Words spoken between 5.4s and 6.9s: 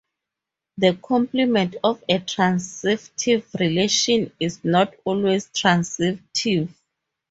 transitive.